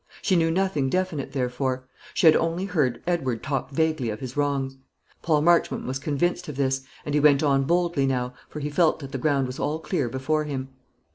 [0.23, 4.75] She knew nothing definite, therefore; she had only heard Edward talk vaguely of his wrongs.
[5.21, 8.97] Paul Marchmont was convinced of this; and he went on boldly now, for he felt
[9.01, 10.69] that the ground was all clear before him.